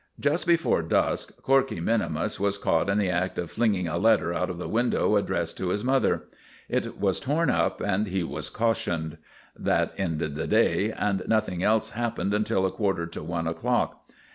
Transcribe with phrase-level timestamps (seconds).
[0.19, 4.49] Just before dusk Corkey minimus was caught in the act of flinging a letter out
[4.49, 6.23] of the window addressed to his mother.
[6.67, 9.19] It was torn up, and he was cautioned.
[9.55, 14.07] That ended the day, and nothing else happened until a quarter to one o'clock.